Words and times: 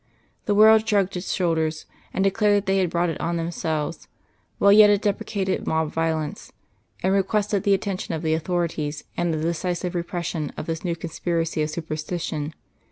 The 0.45 0.55
world 0.55 0.89
shrugged 0.89 1.15
its 1.15 1.31
shoulders, 1.31 1.85
and 2.11 2.23
declared 2.23 2.55
that 2.57 2.65
they 2.65 2.79
had 2.79 2.89
brought 2.89 3.11
it 3.11 3.21
on 3.21 3.37
themselves, 3.37 4.07
while 4.57 4.71
yet 4.71 4.89
it 4.89 5.03
deprecated 5.03 5.67
mob 5.67 5.93
violence, 5.93 6.51
and 7.03 7.13
requested 7.13 7.61
the 7.61 7.75
attention 7.75 8.15
of 8.15 8.23
the 8.23 8.33
authorities 8.33 9.03
and 9.15 9.31
the 9.31 9.37
decisive 9.39 9.93
repression 9.93 10.53
of 10.57 10.65
this 10.65 10.83
new 10.83 10.95
conspiracy 10.95 11.61
of 11.61 11.69
superstition. 11.69 12.55